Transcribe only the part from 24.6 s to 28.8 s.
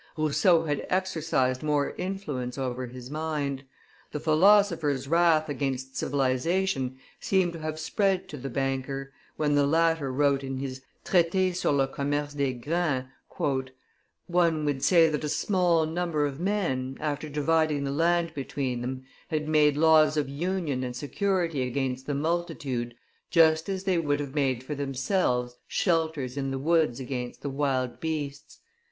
for themselves shelters in the woods against the wild beasts.